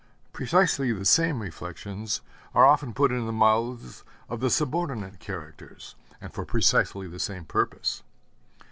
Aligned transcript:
Precisely 0.33 0.91
the 0.91 1.05
same 1.05 1.43
reflections 1.43 2.21
are 2.55 2.65
often 2.65 2.91
put 2.91 3.11
in 3.11 3.27
the 3.27 3.31
mouths 3.31 4.03
of 4.29 4.39
the 4.39 4.49
subordinate 4.49 5.19
characters, 5.19 5.93
and 6.19 6.33
for 6.33 6.43
precisely 6.43 7.07
the 7.07 7.19
same 7.19 7.45
purpose. 7.45 8.01